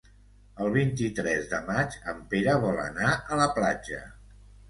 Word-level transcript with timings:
El 0.63 0.69
vint-i-tres 0.75 1.43
de 1.51 1.59
maig 1.67 1.99
en 2.13 2.23
Pere 2.33 2.57
vol 2.65 2.81
anar 2.87 3.13
a 3.35 3.37
la 3.43 3.49
platja. 3.59 4.01